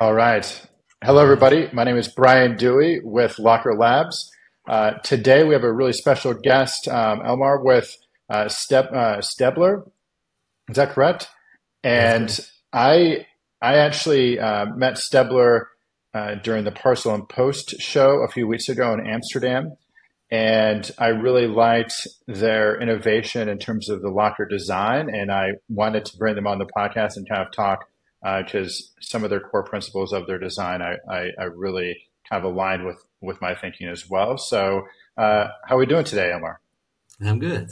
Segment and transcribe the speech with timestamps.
[0.00, 0.62] All right.
[1.02, 1.68] Hello, everybody.
[1.72, 4.30] My name is Brian Dewey with Locker Labs.
[4.68, 7.96] Uh, today we have a really special guest, um, Elmar, with
[8.30, 9.90] uh, Step, uh, Stebler.
[10.68, 11.26] Is that correct?
[11.82, 12.30] And
[12.72, 13.26] I
[13.60, 15.64] I actually uh, met Stebler
[16.14, 19.72] uh, during the Parcel and Post show a few weeks ago in Amsterdam.
[20.30, 25.12] And I really liked their innovation in terms of the locker design.
[25.12, 27.88] And I wanted to bring them on the podcast and kind of talk
[28.22, 31.96] because uh, some of their core principles of their design I, I, I, really
[32.28, 34.36] kind of aligned with, with my thinking as well.
[34.36, 36.60] So, uh, how are we doing today, Omar?
[37.24, 37.70] I'm good.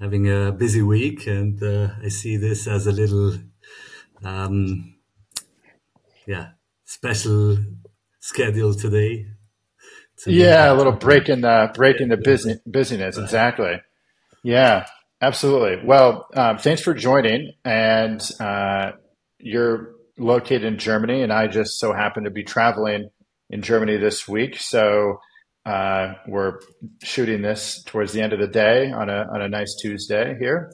[0.00, 3.38] Having a busy week, and uh, I see this as a little,
[4.22, 4.94] um,
[6.26, 6.50] yeah,
[6.84, 7.56] special
[8.20, 9.26] schedule today.
[10.26, 13.16] Yeah, a little break in the break in the busy, busyness.
[13.16, 13.80] Exactly.
[14.42, 14.86] Yeah,
[15.20, 15.84] absolutely.
[15.84, 18.92] Well, um, thanks for joining, and uh,
[19.46, 23.08] you're located in Germany, and I just so happen to be traveling
[23.48, 24.58] in Germany this week.
[24.58, 25.18] So
[25.64, 26.60] uh, we're
[27.02, 30.72] shooting this towards the end of the day on a on a nice Tuesday here.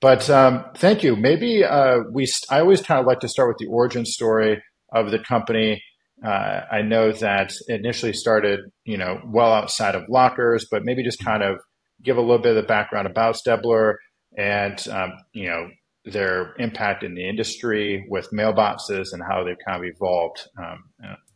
[0.00, 1.14] But um, thank you.
[1.16, 2.26] Maybe uh, we.
[2.50, 5.82] I always kind of like to start with the origin story of the company.
[6.24, 11.24] Uh, I know that initially started, you know, well outside of lockers, but maybe just
[11.24, 11.58] kind of
[12.02, 13.94] give a little bit of the background about Stebler
[14.36, 15.68] and um, you know
[16.12, 20.48] their impact in the industry with mailboxes and how they've kind of evolved.
[20.58, 20.84] Um,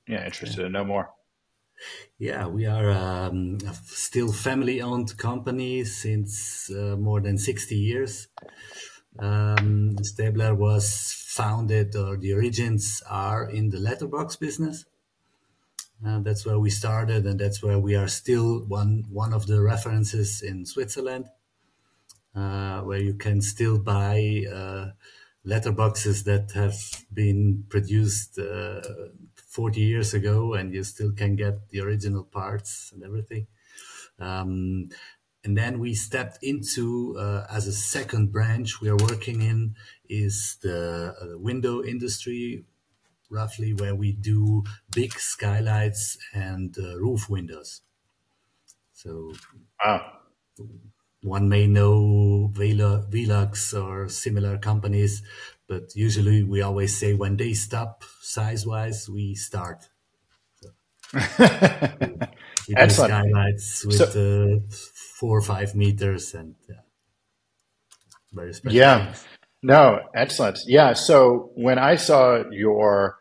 [0.08, 0.64] yeah, interested yeah.
[0.64, 1.10] to know more.
[2.18, 8.28] Yeah, we are um, still family-owned company since uh, more than 60 years.
[9.18, 14.84] Um, Stebler was founded, or the origins are in the letterbox business.
[16.06, 19.60] Uh, that's where we started, and that's where we are still one one of the
[19.60, 21.26] references in Switzerland.
[22.34, 24.90] Uh, where you can still buy uh,
[25.46, 28.80] letterboxes that have been produced uh,
[29.34, 33.46] 40 years ago and you still can get the original parts and everything.
[34.18, 34.88] Um,
[35.44, 39.74] and then we stepped into uh, as a second branch we are working in
[40.08, 42.64] is the uh, window industry
[43.30, 44.62] roughly where we do
[44.94, 47.82] big skylights and uh, roof windows
[48.92, 49.32] so
[49.84, 50.18] wow
[51.22, 55.22] one may know Velux or similar companies,
[55.68, 59.88] but usually we always say when they stop size wise, we start.
[60.60, 60.70] So
[62.68, 63.10] we Excellent.
[63.10, 64.74] skylights with so, uh,
[65.18, 66.76] four or five meters and yeah,
[68.32, 68.76] very special.
[68.76, 69.04] Yeah.
[69.04, 69.24] Things.
[69.62, 70.58] No, excellent.
[70.66, 70.92] Yeah.
[70.94, 73.18] So when I saw your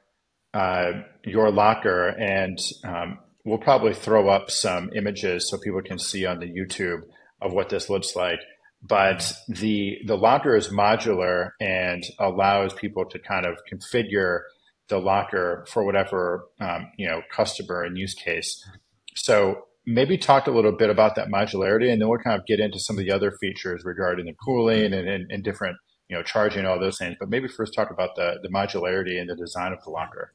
[0.56, 6.26] uh, your locker, and um, we'll probably throw up some images so people can see
[6.26, 7.04] on the YouTube
[7.42, 8.40] of what this looks like.
[8.84, 14.42] But the the locker is modular and allows people to kind of configure
[14.88, 18.68] the locker for whatever um, you know customer and use case.
[19.16, 22.60] So maybe talk a little bit about that modularity, and then we'll kind of get
[22.60, 25.78] into some of the other features regarding the cooling and, and, and different
[26.10, 27.16] you know charging all those things.
[27.20, 30.34] But maybe first talk about the the modularity and the design of the locker.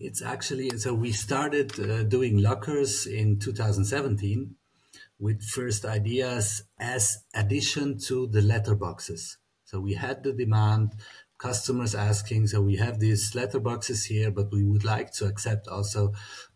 [0.00, 4.56] It's actually so we started uh, doing lockers in 2017
[5.18, 9.36] with first ideas as addition to the letterboxes.
[9.64, 10.92] So we had the demand,
[11.38, 16.12] customers asking, so we have these letterboxes here, but we would like to accept also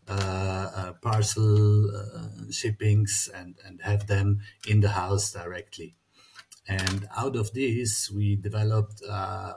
[0.07, 5.95] uh, uh, parcel uh, shippings and, and have them in the house directly.
[6.67, 9.53] And out of this, we developed uh,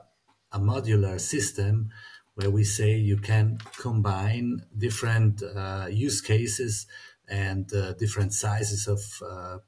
[0.52, 1.90] a modular system
[2.34, 6.86] where we say you can combine different uh, use cases
[7.28, 9.58] and uh, different sizes of uh,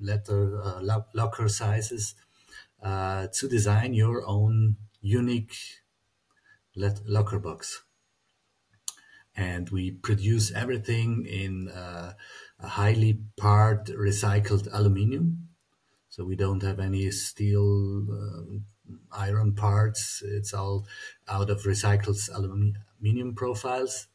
[0.00, 0.80] letter uh,
[1.14, 2.14] locker sizes
[2.82, 5.56] to design your own unique
[6.76, 7.82] let- locker box.
[9.34, 12.16] And we produce everything in a
[12.60, 15.48] highly part recycled aluminium.
[16.10, 18.42] So we don't have any steel, uh,
[19.12, 20.22] iron parts.
[20.24, 20.86] It's all
[21.28, 24.08] out of recycled aluminium profiles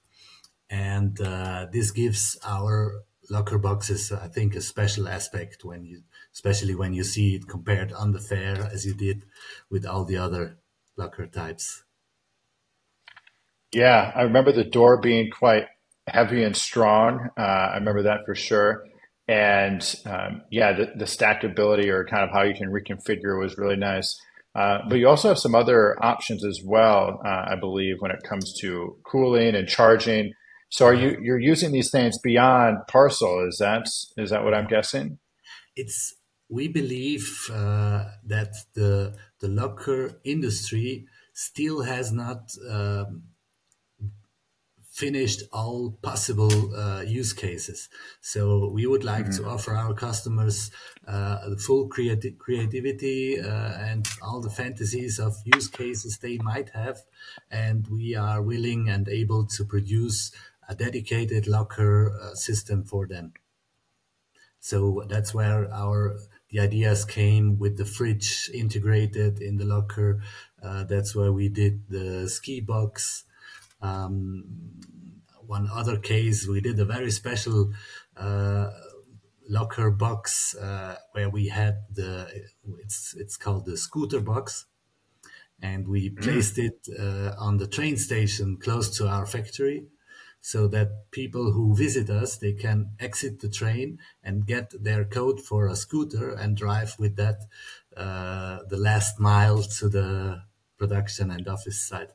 [0.69, 6.03] and uh, this gives our locker boxes, I think, a special aspect when you,
[6.33, 9.23] especially when you see it compared on the fair as you did
[9.69, 10.57] with all the other
[10.95, 11.83] locker types.
[13.73, 15.65] Yeah, I remember the door being quite
[16.07, 17.29] heavy and strong.
[17.37, 18.85] Uh, I remember that for sure.
[19.27, 23.75] And um, yeah, the, the stackability or kind of how you can reconfigure was really
[23.75, 24.17] nice.
[24.55, 28.23] Uh, but you also have some other options as well, uh, I believe, when it
[28.23, 30.33] comes to cooling and charging.
[30.69, 33.47] So are you you're using these things beyond parcel?
[33.47, 33.87] Is that
[34.17, 35.19] is that what I'm guessing?
[35.75, 36.15] It's
[36.49, 43.23] we believe uh, that the the locker industry still has not um,
[44.97, 47.87] finished all possible uh, use cases.
[48.19, 49.43] So we would like mm-hmm.
[49.43, 50.71] to offer our customers
[51.07, 56.69] uh, the full creati- creativity uh, and all the fantasies of use cases they might
[56.69, 56.97] have,
[57.51, 60.31] and we are willing and able to produce
[60.67, 63.33] a dedicated locker uh, system for them.
[64.59, 66.17] So that's where our
[66.49, 70.21] the ideas came with the fridge integrated in the locker.
[70.63, 73.25] Uh, that's where we did the ski box.
[73.81, 74.45] Um,
[75.45, 77.73] one other case, we did a very special
[78.15, 78.69] uh,
[79.49, 82.27] locker box uh, where we had the
[82.83, 84.65] it's it's called the scooter box,
[85.61, 86.21] and we mm.
[86.21, 89.87] placed it uh, on the train station close to our factory
[90.51, 95.39] so that people who visit us they can exit the train and get their code
[95.41, 97.39] for a scooter and drive with that
[97.95, 100.41] uh, the last mile to the
[100.77, 102.11] production and office site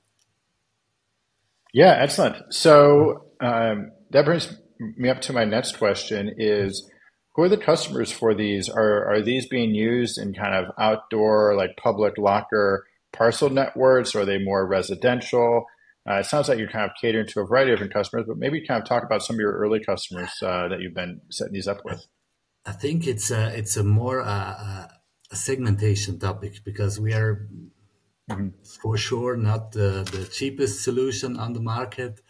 [1.72, 2.36] yeah excellent.
[2.54, 6.88] So um, that brings me up to my next question is
[7.34, 8.68] who are the customers for these?
[8.68, 14.20] Are are these being used in kind of outdoor like public locker parcel networks or
[14.20, 15.64] are they more residential
[16.08, 18.36] uh, it sounds like you're kind of catering to a variety of different customers, but
[18.36, 21.52] maybe kind of talk about some of your early customers uh, that you've been setting
[21.52, 22.06] these up with.
[22.66, 24.86] I think it's a, it's a more uh, uh
[25.32, 27.48] a segmentation topic because we are
[28.30, 28.48] mm-hmm.
[28.82, 32.20] for sure not the, the cheapest solution on the market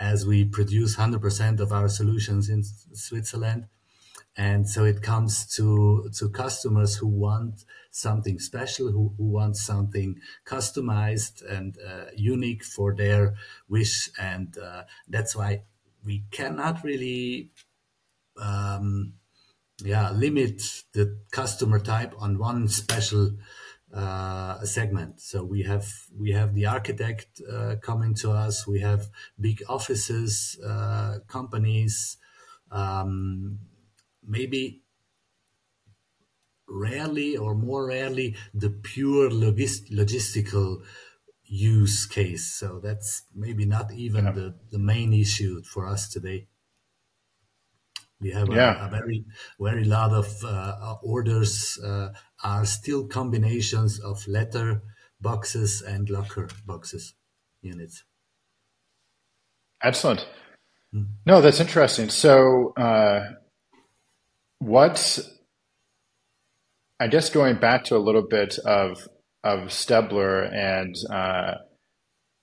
[0.00, 2.64] as we produce 100% of our solutions in
[2.94, 3.68] Switzerland.
[4.36, 10.16] And so it comes to, to customers who want something special, who, who want something
[10.44, 13.34] customized and uh, unique for their
[13.68, 14.10] wish.
[14.18, 15.62] And uh, that's why
[16.04, 17.50] we cannot really,
[18.40, 19.14] um,
[19.82, 20.62] yeah, limit
[20.92, 23.32] the customer type on one special
[23.94, 25.20] uh, segment.
[25.20, 25.86] So we have
[26.18, 28.66] we have the architect uh, coming to us.
[28.66, 29.08] We have
[29.40, 32.18] big offices, uh, companies.
[32.70, 33.60] Um,
[34.26, 34.82] maybe
[36.68, 40.82] rarely or more rarely the pure logist- logistical
[41.44, 42.52] use case.
[42.58, 44.32] So that's maybe not even yeah.
[44.32, 46.48] the, the main issue for us today.
[48.20, 48.82] We have yeah.
[48.82, 49.24] a, a, very,
[49.60, 52.08] very lot of uh, orders uh,
[52.42, 54.82] are still combinations of letter
[55.20, 57.14] boxes and locker boxes
[57.60, 58.04] units.
[59.82, 60.26] Excellent.
[60.92, 61.02] Hmm.
[61.26, 62.08] No, that's interesting.
[62.08, 63.32] So, uh,
[64.58, 65.20] what's
[66.98, 69.06] I guess going back to a little bit of
[69.44, 71.54] of Stebler and uh,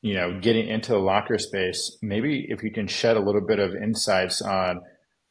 [0.02, 3.60] you know getting into the locker space, maybe if you can shed a little bit
[3.60, 4.82] of insights on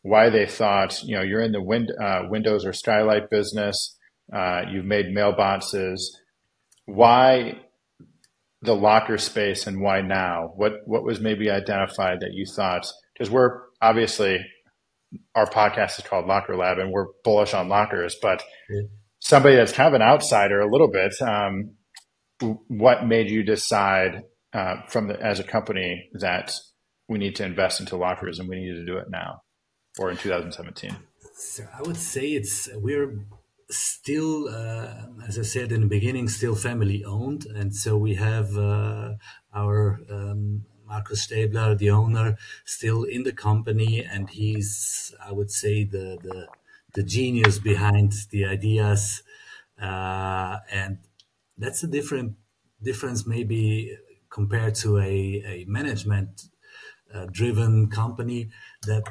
[0.03, 3.97] why they thought you know you're in the uh, Windows or Skylight business,
[4.35, 6.01] uh, you've made mailboxes,
[6.87, 7.61] why
[8.63, 10.53] the locker space and why now?
[10.57, 14.39] What what was maybe identified that you thought because we're obviously
[15.35, 18.83] our podcast is called Locker Lab and we're bullish on lockers, but yeah
[19.23, 21.77] somebody that's kind of an outsider a little bit, um,
[22.67, 26.55] what made you decide uh, from the, as a company that
[27.09, 29.43] we need to invest into lockers and we need to do it now
[29.99, 30.97] or in 2017?
[31.35, 33.25] So I would say it's we're
[33.71, 38.57] still, uh, as I said in the beginning, still family owned, and so we have
[38.59, 39.13] uh,
[39.55, 42.29] our um, Markus Stebler, the owner,
[42.65, 44.71] still in the company, and he's
[45.29, 46.39] I would say the the
[46.97, 49.23] the genius behind the ideas,
[49.89, 50.93] uh, and
[51.63, 52.31] that's a different
[52.89, 53.97] difference maybe
[54.39, 55.15] compared to a,
[55.55, 56.33] a management
[57.15, 58.51] uh, driven company
[58.91, 59.05] that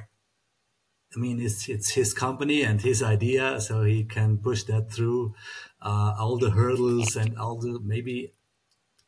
[1.16, 5.36] I mean, it's it's his company and his idea, so he can push that through
[5.82, 8.34] uh, all the hurdles and all the maybe,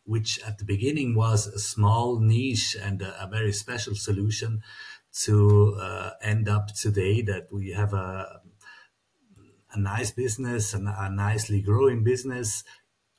[0.06, 4.62] which at the beginning was a small niche and a, a very special solution,
[5.14, 8.42] to uh, end up today that we have a
[9.74, 12.64] a nice business and a nicely growing business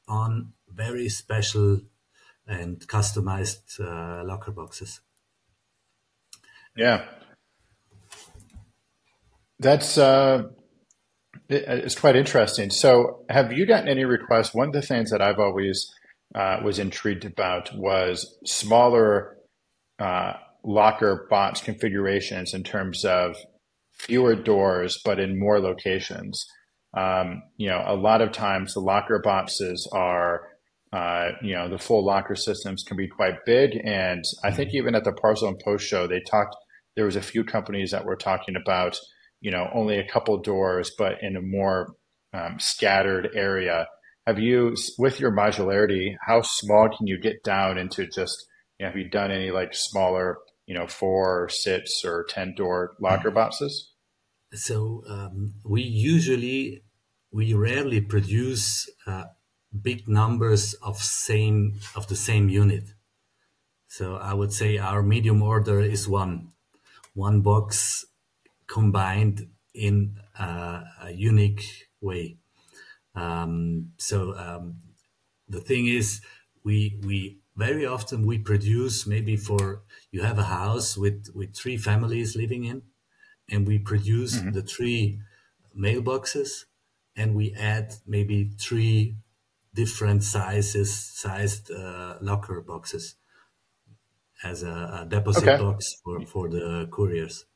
[0.06, 1.80] on very special
[2.46, 5.00] and customized uh, locker boxes.
[6.76, 7.04] Yeah,
[9.58, 10.44] that's uh,
[11.48, 12.70] it, it's quite interesting.
[12.70, 14.54] So, have you gotten any requests?
[14.54, 15.92] One of the things that I've always
[16.34, 19.36] uh, was intrigued about was smaller
[19.98, 23.36] uh, locker box configurations in terms of
[23.92, 26.46] fewer doors, but in more locations.
[26.96, 30.48] Um, you know, a lot of times the locker boxes are,
[30.92, 33.80] uh, you know, the full locker systems can be quite big.
[33.84, 34.78] And I think mm-hmm.
[34.78, 36.56] even at the Parcel and Post show, they talked,
[36.96, 38.98] there was a few companies that were talking about,
[39.40, 41.94] you know, only a couple doors, but in a more
[42.32, 43.86] um, scattered area.
[44.26, 48.46] Have you, with your modularity, how small can you get down into just,
[48.78, 52.54] you know, have you done any like smaller you know, four, or six, or ten
[52.54, 53.92] door locker boxes?
[54.52, 56.82] So um, we usually
[57.30, 59.24] we rarely produce uh,
[59.82, 62.84] big numbers of same of the same unit.
[63.88, 66.52] So I would say our medium order is one
[67.14, 68.04] one box
[68.66, 71.64] combined in uh, a unique
[72.00, 72.38] way.
[73.14, 74.76] Um, so um,
[75.48, 76.20] the thing is,
[76.64, 81.76] we we very often we produce maybe for you have a house with with three
[81.76, 82.82] families living in,
[83.50, 84.50] and we produce mm-hmm.
[84.52, 85.20] the three
[85.78, 86.64] mailboxes,
[87.16, 89.16] and we add maybe three
[89.74, 93.16] different sizes sized uh, locker boxes
[94.42, 95.62] as a, a deposit okay.
[95.62, 97.46] box for, for the couriers.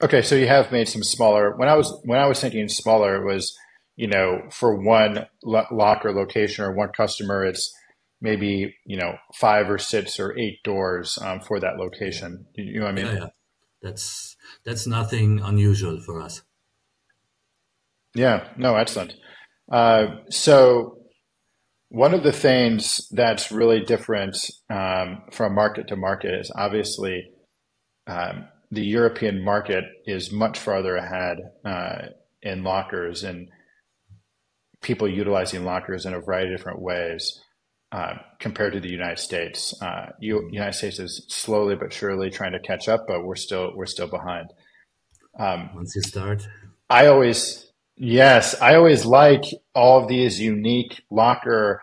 [0.00, 1.56] Okay, so you have made some smaller.
[1.56, 3.56] When I was when I was thinking smaller, it was
[3.98, 7.74] you know for one lo- locker location or one customer, it's
[8.20, 12.46] maybe you know five or six or eight doors um, for that location.
[12.54, 13.06] You know what I mean?
[13.06, 13.28] Yeah, yeah,
[13.82, 16.42] that's that's nothing unusual for us.
[18.14, 19.14] Yeah, no, excellent.
[19.70, 20.98] Uh, so
[21.88, 24.36] one of the things that's really different
[24.70, 27.24] um, from market to market is obviously
[28.06, 32.06] um, the European market is much farther ahead uh,
[32.42, 33.48] in lockers and
[34.82, 37.40] people utilizing lockers in a variety of different ways
[37.92, 39.74] uh, compared to the United States.
[39.80, 43.72] Uh, you, United States is slowly but surely trying to catch up, but we're still
[43.74, 44.52] we're still behind.
[45.38, 46.46] Um, Once you start,
[46.90, 49.44] I always yes, I always like
[49.74, 51.82] all of these unique locker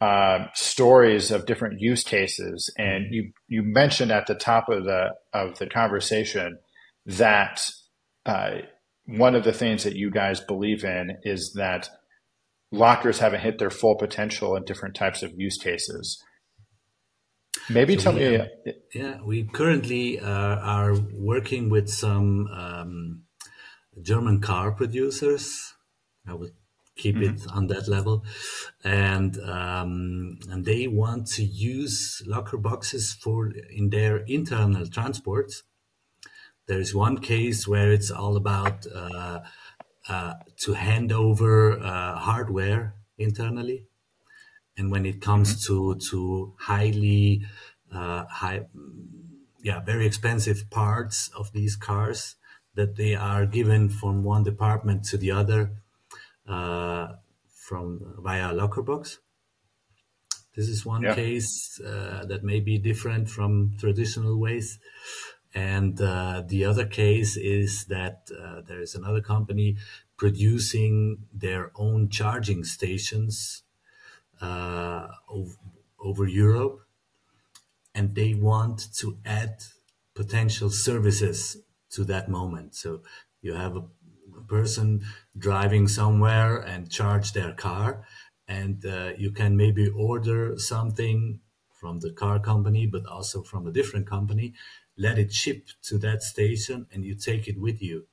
[0.00, 2.70] uh, stories of different use cases.
[2.76, 6.58] And you you mentioned at the top of the of the conversation
[7.06, 7.70] that
[8.26, 8.58] uh,
[9.06, 11.88] one of the things that you guys believe in is that
[12.72, 16.22] lockers haven't hit their full potential in different types of use cases.
[17.68, 18.36] Maybe so tell we, me.
[18.36, 18.46] Uh,
[18.94, 23.22] yeah, we currently uh, are working with some um,
[24.00, 25.74] German car producers.
[26.28, 26.52] I would
[26.96, 27.34] keep mm-hmm.
[27.34, 28.24] it on that level,
[28.84, 35.62] and um, and they want to use locker boxes for in their internal transports.
[36.68, 39.40] There is one case where it's all about uh,
[40.08, 43.86] uh, to hand over uh, hardware internally,
[44.76, 45.98] and when it comes mm-hmm.
[45.98, 47.42] to to highly
[47.92, 48.66] uh, high,
[49.62, 52.36] yeah, very expensive parts of these cars
[52.74, 55.70] that they are given from one department to the other
[56.46, 57.08] uh,
[57.50, 59.18] from via locker box.
[60.54, 61.14] This is one yeah.
[61.14, 64.78] case uh, that may be different from traditional ways.
[65.56, 69.78] And uh, the other case is that uh, there is another company
[70.18, 73.64] producing their own charging stations
[74.40, 75.58] uh, ov-
[76.00, 76.86] over Europe.
[77.94, 79.62] And they want to add
[80.14, 81.58] potential services
[81.90, 82.74] to that moment.
[82.74, 83.02] So
[83.40, 83.84] you have a
[84.48, 85.04] person
[85.36, 88.06] driving somewhere and charge their car
[88.46, 91.40] and uh, you can maybe order something
[91.72, 94.54] from the car company but also from a different company
[94.96, 98.06] let it ship to that station and you take it with you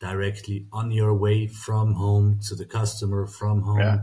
[0.00, 3.98] directly on your way from home to the customer from home yeah.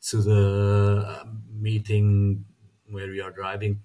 [0.00, 2.44] to the uh, meeting
[2.88, 3.80] where you are driving.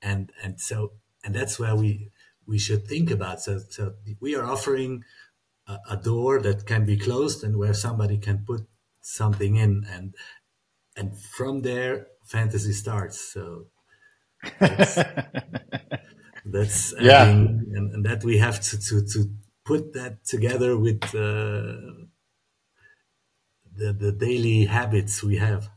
[0.00, 0.92] And and so
[1.24, 2.10] and that's where we
[2.46, 3.40] we should think about.
[3.40, 5.04] So so we are offering
[5.66, 8.62] a, a door that can be closed and where somebody can put
[9.00, 10.14] something in and
[10.96, 13.20] and from there fantasy starts.
[13.32, 13.66] So
[16.44, 17.28] that's, yeah.
[17.28, 19.30] and, and, that we have to, to to
[19.64, 22.02] put that together with uh,
[23.76, 25.68] the the daily habits we have.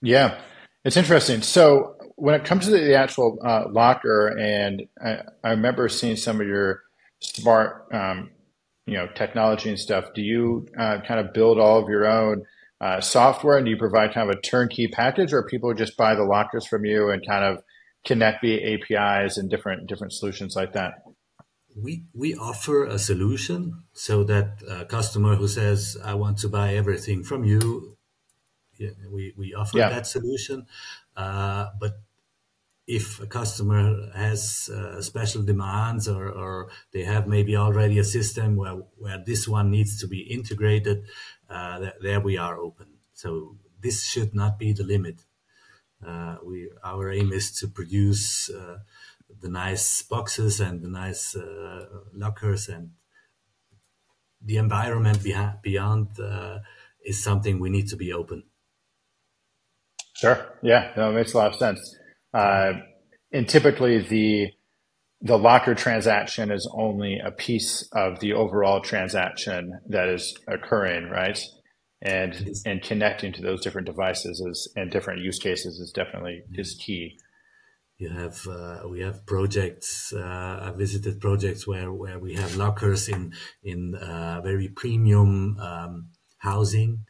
[0.00, 0.40] Yeah.
[0.84, 1.42] It's interesting.
[1.42, 6.40] So when it comes to the actual uh, locker and I, I remember seeing some
[6.40, 6.82] of your
[7.20, 8.30] smart, um,
[8.86, 12.42] you know, technology and stuff, do you uh, kind of build all of your own
[12.80, 16.16] uh, software and do you provide kind of a turnkey package or people just buy
[16.16, 17.62] the lockers from you and kind of
[18.04, 21.02] connect via APIs and different different solutions like that?
[21.76, 26.74] We we offer a solution so that a customer who says I want to buy
[26.74, 27.96] everything from you,
[28.76, 29.88] yeah, we we offer yeah.
[29.88, 30.66] that solution.
[31.16, 32.00] Uh, but
[32.86, 38.56] if a customer has uh, special demands or, or, they have maybe already a system
[38.56, 41.04] where, where this one needs to be integrated,
[41.48, 42.86] uh, th- there we are open.
[43.14, 45.22] So this should not be the limit.
[46.06, 48.78] Uh, we our aim is to produce uh,
[49.40, 52.90] the nice boxes and the nice uh, lockers and
[54.44, 56.08] the environment beha- beyond
[57.04, 58.44] is something we need to be open.
[60.14, 60.38] Sure.
[60.62, 61.96] Yeah, it makes a lot of sense.
[62.32, 62.74] Uh,
[63.32, 64.50] and typically the
[65.24, 71.38] the locker transaction is only a piece of the overall transaction that is occurring, right?
[72.04, 76.74] And and connecting to those different devices is, and different use cases is definitely is
[76.74, 77.16] key.
[77.98, 80.12] You have uh, we have projects.
[80.12, 86.08] Uh, I visited projects where, where we have lockers in in uh, very premium um,
[86.38, 87.06] housing,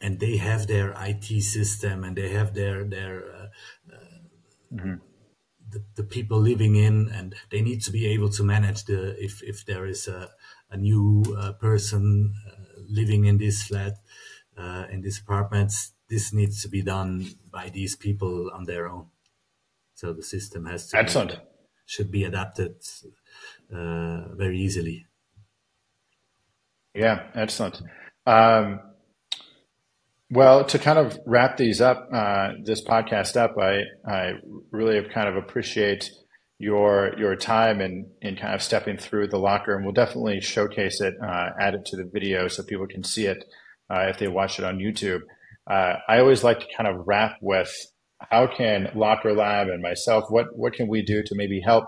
[0.00, 3.46] and they have their IT system and they have their their uh,
[3.92, 4.94] uh, mm-hmm
[5.70, 9.42] the, the people living in and they need to be able to manage the if,
[9.42, 10.30] if there is a,
[10.70, 12.55] a new uh, person uh,
[12.88, 13.94] living in this flat
[14.56, 19.06] uh, in these apartments this needs to be done by these people on their own.
[19.94, 21.30] So the system has to excellent.
[21.30, 21.36] be,
[21.84, 22.76] should be adapted
[23.74, 25.06] uh, very easily.
[26.94, 27.82] Yeah excellent.
[28.26, 28.80] Um,
[30.30, 34.32] well, to kind of wrap these up, uh, this podcast up, I, I
[34.72, 36.10] really kind of appreciate
[36.58, 41.00] your your time and in kind of stepping through the locker, and we'll definitely showcase
[41.00, 43.44] it, uh, add it to the video so people can see it
[43.90, 45.20] uh, if they watch it on YouTube.
[45.68, 47.72] Uh, I always like to kind of wrap with
[48.30, 51.84] how can Locker Lab and myself, what what can we do to maybe help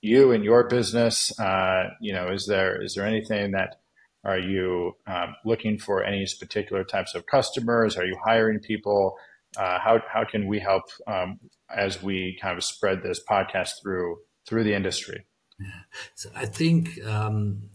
[0.00, 1.38] you and your business?
[1.38, 3.76] Uh, you know, is there is there anything that
[4.24, 7.96] are you um, looking for any particular types of customers?
[7.96, 9.16] Are you hiring people?
[9.56, 14.18] Uh, how how can we help um, as we kind of spread this podcast through
[14.46, 15.26] through the industry?
[15.58, 15.66] Yeah.
[16.14, 17.70] So I think um,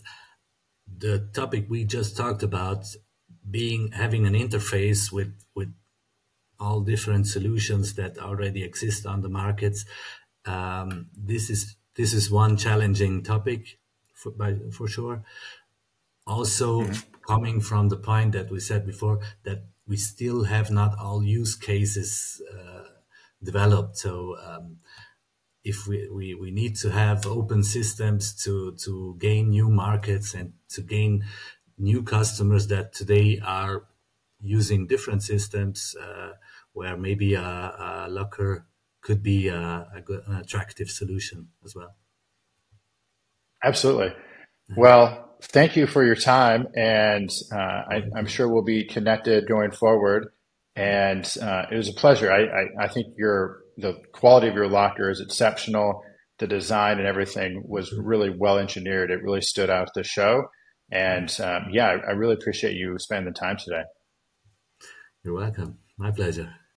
[0.98, 2.86] the topic we just talked about
[3.50, 5.74] being having an interface with with
[6.60, 9.86] all different solutions that already exist on the markets.
[10.46, 13.79] Um, this is this is one challenging topic
[14.13, 15.24] for, by, for sure
[16.27, 16.93] also mm-hmm.
[17.27, 21.56] coming from the point that we said before that we still have not all use
[21.56, 22.84] cases uh,
[23.41, 23.98] developed.
[23.98, 24.77] So um,
[25.63, 30.54] if we, we, we need to have open systems to, to gain new markets and
[30.69, 31.26] to gain
[31.78, 33.86] new customers that today are
[34.41, 36.32] using different systems uh,
[36.73, 38.65] where maybe a, a, locker
[39.02, 41.95] could be a, a good, an attractive solution as well.
[43.63, 44.13] Absolutely.
[44.76, 49.71] Well, thank you for your time, and uh, I, am sure we'll be connected going
[49.71, 50.28] forward.
[50.76, 52.32] And uh, it was a pleasure.
[52.32, 56.04] I, I, I, think your the quality of your locker is exceptional.
[56.38, 59.10] The design and everything was really well engineered.
[59.10, 60.43] It really stood out the show.
[60.91, 63.84] And um, yeah, I, I really appreciate you spending the time today.
[65.23, 65.80] You're welcome.
[65.97, 66.54] My pleasure.